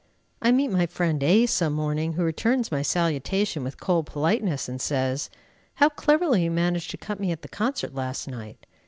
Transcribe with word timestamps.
I 0.41 0.51
meet 0.51 0.69
my 0.69 0.87
friend 0.87 1.21
A, 1.21 1.45
some 1.45 1.73
morning, 1.73 2.13
who 2.13 2.23
returns 2.23 2.71
my 2.71 2.81
salutation 2.81 3.63
with 3.63 3.79
cold 3.79 4.07
politeness, 4.07 4.67
and 4.67 4.81
says, 4.81 5.29
"How 5.75 5.89
cleverly 5.89 6.43
you 6.43 6.49
managed 6.49 6.89
to 6.89 6.97
cut 6.97 7.19
me 7.19 7.31
at 7.31 7.43
the 7.43 7.47
concert 7.47 7.93
last 7.93 8.27
night!" 8.27 8.65